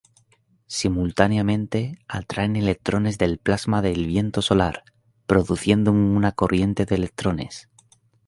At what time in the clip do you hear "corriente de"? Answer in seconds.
6.31-6.95